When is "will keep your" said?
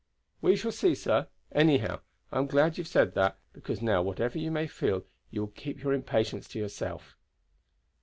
5.41-5.93